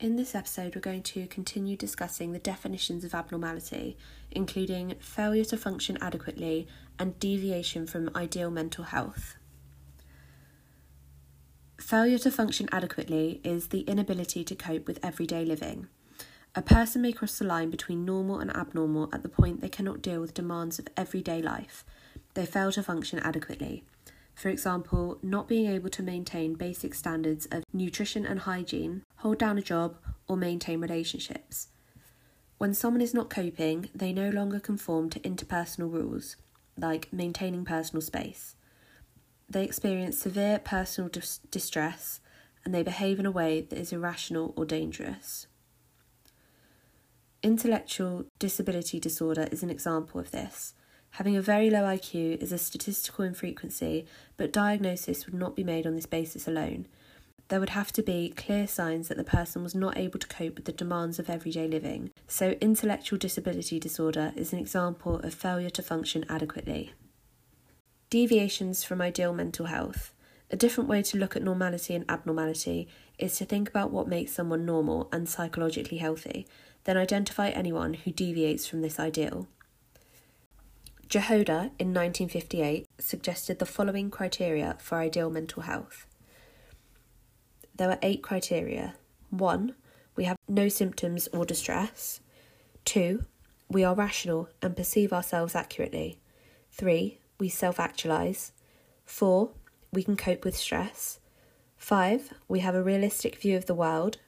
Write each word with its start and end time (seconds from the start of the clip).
In 0.00 0.14
this 0.14 0.36
episode, 0.36 0.76
we're 0.76 0.80
going 0.80 1.02
to 1.02 1.26
continue 1.26 1.76
discussing 1.76 2.30
the 2.30 2.38
definitions 2.38 3.02
of 3.02 3.16
abnormality, 3.16 3.96
including 4.30 4.94
failure 5.00 5.44
to 5.46 5.56
function 5.56 5.98
adequately 6.00 6.68
and 7.00 7.18
deviation 7.18 7.84
from 7.84 8.08
ideal 8.14 8.48
mental 8.48 8.84
health. 8.84 9.34
Failure 11.80 12.18
to 12.18 12.30
function 12.30 12.68
adequately 12.70 13.40
is 13.42 13.68
the 13.68 13.80
inability 13.80 14.44
to 14.44 14.54
cope 14.54 14.86
with 14.86 15.04
everyday 15.04 15.44
living. 15.44 15.88
A 16.54 16.62
person 16.62 17.02
may 17.02 17.10
cross 17.10 17.36
the 17.36 17.44
line 17.44 17.70
between 17.70 18.04
normal 18.04 18.38
and 18.38 18.54
abnormal 18.56 19.08
at 19.12 19.24
the 19.24 19.28
point 19.28 19.60
they 19.60 19.68
cannot 19.68 20.00
deal 20.00 20.20
with 20.20 20.32
demands 20.32 20.78
of 20.78 20.86
everyday 20.96 21.42
life. 21.42 21.84
They 22.34 22.46
fail 22.46 22.70
to 22.70 22.84
function 22.84 23.18
adequately. 23.18 23.82
For 24.38 24.50
example, 24.50 25.18
not 25.20 25.48
being 25.48 25.68
able 25.68 25.90
to 25.90 26.00
maintain 26.00 26.54
basic 26.54 26.94
standards 26.94 27.46
of 27.50 27.64
nutrition 27.72 28.24
and 28.24 28.38
hygiene, 28.38 29.02
hold 29.16 29.36
down 29.36 29.58
a 29.58 29.62
job, 29.62 29.96
or 30.28 30.36
maintain 30.36 30.80
relationships. 30.80 31.68
When 32.56 32.72
someone 32.72 33.00
is 33.00 33.12
not 33.12 33.30
coping, 33.30 33.88
they 33.92 34.12
no 34.12 34.30
longer 34.30 34.60
conform 34.60 35.10
to 35.10 35.20
interpersonal 35.20 35.92
rules, 35.92 36.36
like 36.76 37.12
maintaining 37.12 37.64
personal 37.64 38.00
space. 38.00 38.54
They 39.50 39.64
experience 39.64 40.18
severe 40.18 40.60
personal 40.60 41.10
dis- 41.10 41.40
distress 41.50 42.20
and 42.64 42.72
they 42.72 42.84
behave 42.84 43.18
in 43.18 43.26
a 43.26 43.32
way 43.32 43.62
that 43.62 43.78
is 43.78 43.92
irrational 43.92 44.54
or 44.56 44.64
dangerous. 44.64 45.48
Intellectual 47.42 48.26
disability 48.38 49.00
disorder 49.00 49.48
is 49.50 49.64
an 49.64 49.70
example 49.70 50.20
of 50.20 50.30
this. 50.30 50.74
Having 51.18 51.36
a 51.36 51.42
very 51.42 51.68
low 51.68 51.82
IQ 51.82 52.40
is 52.40 52.52
a 52.52 52.58
statistical 52.58 53.24
infrequency, 53.24 54.06
but 54.36 54.52
diagnosis 54.52 55.26
would 55.26 55.34
not 55.34 55.56
be 55.56 55.64
made 55.64 55.84
on 55.84 55.96
this 55.96 56.06
basis 56.06 56.46
alone. 56.46 56.86
There 57.48 57.58
would 57.58 57.70
have 57.70 57.90
to 57.94 58.04
be 58.04 58.32
clear 58.36 58.68
signs 58.68 59.08
that 59.08 59.16
the 59.16 59.24
person 59.24 59.64
was 59.64 59.74
not 59.74 59.98
able 59.98 60.20
to 60.20 60.28
cope 60.28 60.54
with 60.54 60.66
the 60.66 60.70
demands 60.70 61.18
of 61.18 61.28
everyday 61.28 61.66
living. 61.66 62.12
So, 62.28 62.50
intellectual 62.60 63.18
disability 63.18 63.80
disorder 63.80 64.32
is 64.36 64.52
an 64.52 64.60
example 64.60 65.16
of 65.16 65.34
failure 65.34 65.70
to 65.70 65.82
function 65.82 66.24
adequately. 66.28 66.92
Deviations 68.10 68.84
from 68.84 69.02
ideal 69.02 69.32
mental 69.32 69.66
health. 69.66 70.14
A 70.52 70.56
different 70.56 70.88
way 70.88 71.02
to 71.02 71.18
look 71.18 71.34
at 71.34 71.42
normality 71.42 71.96
and 71.96 72.04
abnormality 72.08 72.86
is 73.18 73.36
to 73.38 73.44
think 73.44 73.68
about 73.68 73.90
what 73.90 74.06
makes 74.06 74.30
someone 74.30 74.64
normal 74.64 75.08
and 75.10 75.28
psychologically 75.28 75.98
healthy, 75.98 76.46
then 76.84 76.96
identify 76.96 77.48
anyone 77.48 77.94
who 77.94 78.12
deviates 78.12 78.68
from 78.68 78.82
this 78.82 79.00
ideal. 79.00 79.48
Jahoda 81.08 81.70
in 81.78 81.94
1958 81.94 82.86
suggested 82.98 83.58
the 83.58 83.64
following 83.64 84.10
criteria 84.10 84.76
for 84.78 84.98
ideal 84.98 85.30
mental 85.30 85.62
health. 85.62 86.06
There 87.74 87.88
were 87.88 87.98
eight 88.02 88.22
criteria. 88.22 88.94
One, 89.30 89.74
we 90.16 90.24
have 90.24 90.36
no 90.46 90.68
symptoms 90.68 91.26
or 91.32 91.46
distress. 91.46 92.20
Two, 92.84 93.24
we 93.70 93.84
are 93.84 93.94
rational 93.94 94.50
and 94.60 94.76
perceive 94.76 95.12
ourselves 95.14 95.54
accurately. 95.54 96.18
Three, 96.72 97.18
we 97.40 97.48
self 97.48 97.80
actualize. 97.80 98.52
Four, 99.06 99.52
we 99.90 100.02
can 100.02 100.16
cope 100.16 100.44
with 100.44 100.56
stress. 100.56 101.20
Five, 101.78 102.34
we 102.48 102.60
have 102.60 102.74
a 102.74 102.82
realistic 102.82 103.36
view 103.36 103.56
of 103.56 103.64
the 103.64 103.74
world. 103.74 104.18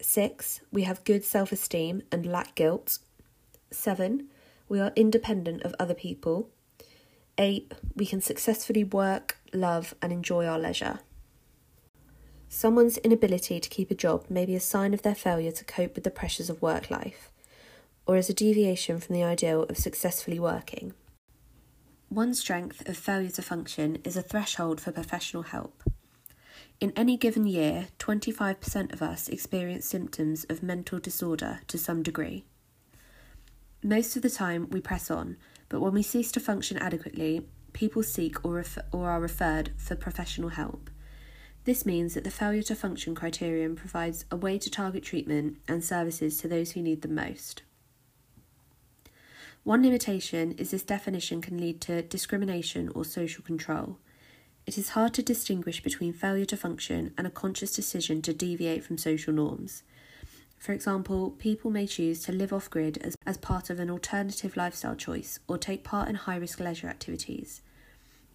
Six, 0.00 0.60
we 0.70 0.82
have 0.82 1.02
good 1.02 1.24
self 1.24 1.50
esteem 1.50 2.02
and 2.12 2.30
lack 2.30 2.54
guilt. 2.54 3.00
Seven, 3.72 4.28
we 4.68 4.80
are 4.80 4.92
independent 4.96 5.62
of 5.62 5.74
other 5.78 5.94
people. 5.94 6.50
Eight, 7.38 7.72
we 7.94 8.06
can 8.06 8.20
successfully 8.20 8.84
work, 8.84 9.38
love, 9.52 9.94
and 10.00 10.12
enjoy 10.12 10.46
our 10.46 10.58
leisure. 10.58 11.00
Someone's 12.48 12.98
inability 12.98 13.60
to 13.60 13.68
keep 13.68 13.90
a 13.90 13.94
job 13.94 14.26
may 14.30 14.46
be 14.46 14.54
a 14.54 14.60
sign 14.60 14.94
of 14.94 15.02
their 15.02 15.14
failure 15.14 15.52
to 15.52 15.64
cope 15.64 15.94
with 15.94 16.04
the 16.04 16.10
pressures 16.10 16.48
of 16.48 16.62
work 16.62 16.90
life, 16.90 17.30
or 18.06 18.16
as 18.16 18.30
a 18.30 18.34
deviation 18.34 19.00
from 19.00 19.14
the 19.14 19.24
ideal 19.24 19.64
of 19.64 19.76
successfully 19.76 20.38
working. 20.38 20.94
One 22.08 22.34
strength 22.34 22.88
of 22.88 22.96
failure 22.96 23.30
to 23.30 23.42
function 23.42 23.98
is 24.04 24.16
a 24.16 24.22
threshold 24.22 24.80
for 24.80 24.92
professional 24.92 25.42
help. 25.42 25.82
In 26.78 26.92
any 26.94 27.16
given 27.16 27.46
year, 27.46 27.88
25% 27.98 28.92
of 28.92 29.02
us 29.02 29.28
experience 29.28 29.86
symptoms 29.86 30.44
of 30.44 30.62
mental 30.62 30.98
disorder 30.98 31.60
to 31.66 31.78
some 31.78 32.02
degree. 32.02 32.44
Most 33.86 34.16
of 34.16 34.22
the 34.22 34.30
time, 34.30 34.68
we 34.72 34.80
press 34.80 35.12
on, 35.12 35.36
but 35.68 35.78
when 35.78 35.92
we 35.92 36.02
cease 36.02 36.32
to 36.32 36.40
function 36.40 36.76
adequately, 36.76 37.46
people 37.72 38.02
seek 38.02 38.44
or, 38.44 38.64
or 38.90 39.08
are 39.08 39.20
referred 39.20 39.70
for 39.76 39.94
professional 39.94 40.48
help. 40.48 40.90
This 41.62 41.86
means 41.86 42.14
that 42.14 42.24
the 42.24 42.32
failure 42.32 42.64
to 42.64 42.74
function 42.74 43.14
criterion 43.14 43.76
provides 43.76 44.24
a 44.28 44.34
way 44.34 44.58
to 44.58 44.68
target 44.68 45.04
treatment 45.04 45.58
and 45.68 45.84
services 45.84 46.36
to 46.38 46.48
those 46.48 46.72
who 46.72 46.82
need 46.82 47.02
them 47.02 47.14
most. 47.14 47.62
One 49.62 49.84
limitation 49.84 50.50
is 50.58 50.72
this 50.72 50.82
definition 50.82 51.40
can 51.40 51.56
lead 51.56 51.80
to 51.82 52.02
discrimination 52.02 52.90
or 52.92 53.04
social 53.04 53.44
control. 53.44 53.98
It 54.66 54.76
is 54.76 54.90
hard 54.90 55.14
to 55.14 55.22
distinguish 55.22 55.80
between 55.80 56.12
failure 56.12 56.46
to 56.46 56.56
function 56.56 57.14
and 57.16 57.24
a 57.24 57.30
conscious 57.30 57.72
decision 57.72 58.20
to 58.22 58.34
deviate 58.34 58.82
from 58.82 58.98
social 58.98 59.32
norms. 59.32 59.84
For 60.66 60.72
example, 60.72 61.30
people 61.38 61.70
may 61.70 61.86
choose 61.86 62.24
to 62.24 62.32
live 62.32 62.52
off 62.52 62.68
grid 62.68 62.98
as, 62.98 63.14
as 63.24 63.36
part 63.36 63.70
of 63.70 63.78
an 63.78 63.88
alternative 63.88 64.56
lifestyle 64.56 64.96
choice 64.96 65.38
or 65.46 65.58
take 65.58 65.84
part 65.84 66.08
in 66.08 66.16
high 66.16 66.34
risk 66.34 66.58
leisure 66.58 66.88
activities. 66.88 67.62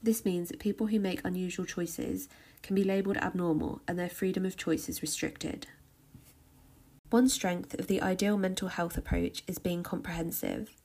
This 0.00 0.24
means 0.24 0.48
that 0.48 0.60
people 0.60 0.86
who 0.86 1.00
make 1.00 1.24
unusual 1.24 1.64
choices 1.64 2.28
can 2.62 2.76
be 2.76 2.84
labelled 2.84 3.16
abnormal 3.16 3.82
and 3.88 3.98
their 3.98 4.08
freedom 4.08 4.46
of 4.46 4.56
choice 4.56 4.88
is 4.88 5.02
restricted. 5.02 5.66
One 7.10 7.28
strength 7.28 7.74
of 7.74 7.88
the 7.88 8.00
ideal 8.00 8.38
mental 8.38 8.68
health 8.68 8.96
approach 8.96 9.42
is 9.48 9.58
being 9.58 9.82
comprehensive. 9.82 10.76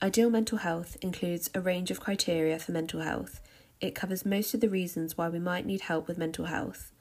Ideal 0.00 0.30
mental 0.30 0.58
health 0.58 0.96
includes 1.02 1.50
a 1.56 1.60
range 1.60 1.90
of 1.90 1.98
criteria 1.98 2.60
for 2.60 2.70
mental 2.70 3.00
health. 3.00 3.40
It 3.80 3.96
covers 3.96 4.24
most 4.24 4.54
of 4.54 4.60
the 4.60 4.68
reasons 4.68 5.18
why 5.18 5.28
we 5.28 5.40
might 5.40 5.66
need 5.66 5.80
help 5.80 6.06
with 6.06 6.18
mental 6.18 6.44
health. 6.44 6.92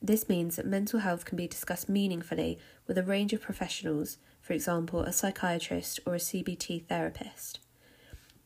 This 0.00 0.28
means 0.28 0.56
that 0.56 0.66
mental 0.66 1.00
health 1.00 1.24
can 1.24 1.36
be 1.36 1.48
discussed 1.48 1.88
meaningfully 1.88 2.58
with 2.86 2.98
a 2.98 3.02
range 3.02 3.32
of 3.32 3.40
professionals, 3.40 4.18
for 4.40 4.52
example, 4.52 5.00
a 5.00 5.12
psychiatrist 5.12 6.00
or 6.06 6.14
a 6.14 6.18
CBT 6.18 6.86
therapist. 6.86 7.60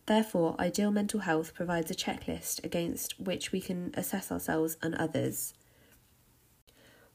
Therefore, 0.06 0.56
ideal 0.58 0.90
mental 0.90 1.20
health 1.20 1.54
provides 1.54 1.90
a 1.90 1.94
checklist 1.94 2.64
against 2.64 3.20
which 3.20 3.52
we 3.52 3.60
can 3.60 3.92
assess 3.94 4.32
ourselves 4.32 4.76
and 4.82 4.94
others. 4.94 5.54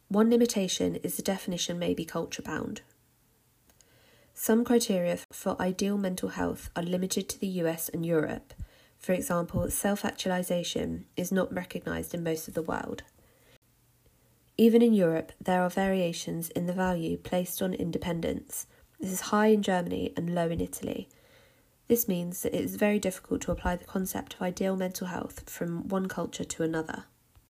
One 0.08 0.30
limitation 0.30 0.96
is 0.98 1.18
the 1.18 1.24
definition 1.24 1.80
may 1.80 1.94
be 1.94 2.06
culture 2.06 2.42
bound. 2.42 2.82
Some 4.34 4.64
criteria 4.64 5.18
for 5.32 5.60
ideal 5.62 5.98
mental 5.98 6.30
health 6.30 6.70
are 6.76 6.84
limited 6.84 7.28
to 7.30 7.40
the 7.40 7.48
US 7.64 7.90
and 7.90 8.06
Europe. 8.06 8.54
For 9.00 9.14
example, 9.14 9.70
self 9.72 10.06
actualization 10.06 11.06
is 11.18 11.32
not 11.32 11.54
recognised 11.54 12.14
in 12.14 12.24
most 12.24 12.48
of 12.48 12.54
the 12.54 12.62
world. 12.62 13.04
Even 14.58 14.82
in 14.82 14.94
Europe, 14.94 15.34
there 15.42 15.62
are 15.62 15.70
variations 15.70 16.50
in 16.52 16.66
the 16.66 16.74
value 16.74 17.18
placed 17.18 17.62
on 17.62 17.74
independence. 17.74 18.68
This 19.00 19.12
is 19.12 19.22
high 19.22 19.48
in 19.48 19.62
Germany 19.62 20.14
and 20.16 20.34
low 20.34 20.50
in 20.50 20.62
Italy. 20.62 21.10
This 21.88 22.08
means 22.08 22.42
that 22.42 22.56
it 22.56 22.64
is 22.64 22.78
very 22.78 22.98
difficult 22.98 23.42
to 23.42 23.52
apply 23.52 23.76
the 23.76 23.86
concept 23.86 24.36
of 24.36 24.42
ideal 24.42 24.78
mental 24.78 25.08
health 25.08 25.50
from 25.50 25.88
one 25.90 26.08
culture 26.08 26.46
to 26.46 26.64
another. 26.64 27.04